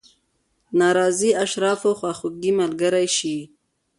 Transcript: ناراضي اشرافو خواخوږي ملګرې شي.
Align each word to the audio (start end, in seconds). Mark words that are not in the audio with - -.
ناراضي 0.79 1.31
اشرافو 1.43 1.91
خواخوږي 1.99 2.51
ملګرې 2.61 3.05
شي. 3.17 3.37